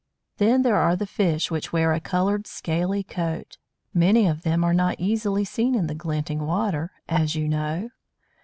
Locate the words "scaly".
2.47-3.03